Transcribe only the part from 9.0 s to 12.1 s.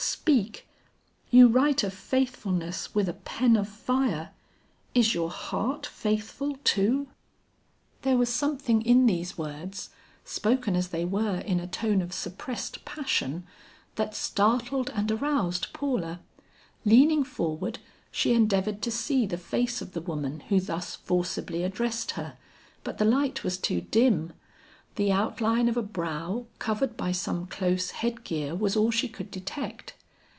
these words, spoken as they were in a tone